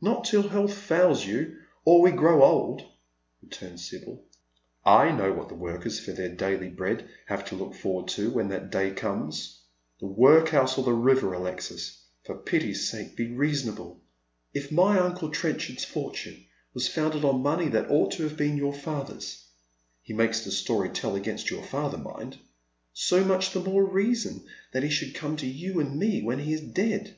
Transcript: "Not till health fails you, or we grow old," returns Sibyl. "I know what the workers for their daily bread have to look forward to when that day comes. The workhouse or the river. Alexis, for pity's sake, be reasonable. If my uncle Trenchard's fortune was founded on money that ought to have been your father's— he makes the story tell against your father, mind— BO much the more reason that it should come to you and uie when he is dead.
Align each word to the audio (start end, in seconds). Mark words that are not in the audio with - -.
"Not 0.00 0.24
till 0.24 0.48
health 0.48 0.72
fails 0.72 1.26
you, 1.26 1.58
or 1.84 2.00
we 2.00 2.12
grow 2.12 2.42
old," 2.44 2.82
returns 3.42 3.90
Sibyl. 3.90 4.24
"I 4.86 5.12
know 5.12 5.34
what 5.34 5.50
the 5.50 5.54
workers 5.54 6.00
for 6.00 6.12
their 6.12 6.34
daily 6.34 6.70
bread 6.70 7.06
have 7.26 7.44
to 7.48 7.56
look 7.56 7.74
forward 7.74 8.08
to 8.12 8.30
when 8.30 8.48
that 8.48 8.70
day 8.70 8.90
comes. 8.90 9.60
The 10.00 10.06
workhouse 10.06 10.78
or 10.78 10.84
the 10.84 10.94
river. 10.94 11.34
Alexis, 11.34 12.02
for 12.24 12.38
pity's 12.38 12.88
sake, 12.90 13.16
be 13.16 13.32
reasonable. 13.32 14.00
If 14.54 14.72
my 14.72 14.98
uncle 14.98 15.28
Trenchard's 15.30 15.84
fortune 15.84 16.46
was 16.72 16.88
founded 16.88 17.22
on 17.22 17.42
money 17.42 17.68
that 17.68 17.90
ought 17.90 18.12
to 18.12 18.22
have 18.22 18.38
been 18.38 18.56
your 18.56 18.72
father's— 18.72 19.46
he 20.02 20.14
makes 20.14 20.42
the 20.42 20.52
story 20.52 20.88
tell 20.88 21.14
against 21.16 21.50
your 21.50 21.62
father, 21.64 21.98
mind— 21.98 22.38
BO 23.10 23.24
much 23.26 23.50
the 23.52 23.60
more 23.60 23.84
reason 23.84 24.46
that 24.72 24.84
it 24.84 24.90
should 24.92 25.14
come 25.14 25.36
to 25.36 25.46
you 25.46 25.80
and 25.80 26.00
uie 26.00 26.24
when 26.24 26.38
he 26.38 26.54
is 26.54 26.62
dead. 26.62 27.14